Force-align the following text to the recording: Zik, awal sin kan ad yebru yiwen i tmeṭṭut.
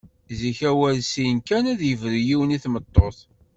Zik, 0.39 0.59
awal 0.69 0.97
sin 1.11 1.35
kan 1.47 1.63
ad 1.73 1.81
yebru 1.87 2.17
yiwen 2.27 2.55
i 2.55 2.57
tmeṭṭut. 2.63 3.17